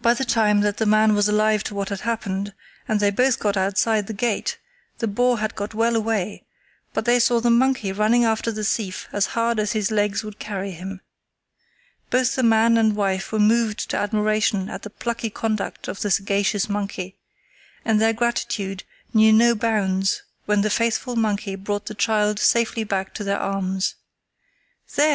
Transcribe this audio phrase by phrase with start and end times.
[0.00, 2.54] By the time that the man was alive to what had happened,
[2.88, 4.56] and they both got outside the gate,
[4.96, 6.46] the boar had got well away,
[6.94, 10.38] but they saw the monkey running after the thief as hard as his legs would
[10.38, 11.02] carry him.
[12.08, 16.10] Both the man and wife were moved to admiration at the plucky conduct of the
[16.10, 17.18] sagacious monkey,
[17.84, 23.12] and their gratitude knew no bounds when the faithful monkey brought the child safely back
[23.12, 23.96] to their arms.
[24.96, 25.10] "There!"